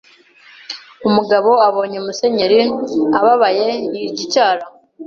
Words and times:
Umugabo 1.07 1.49
abonye 1.67 1.97
Musenyeri 2.05 2.59
ababaye 3.19 3.69
yirya 3.93 4.21
icyara 4.25 4.65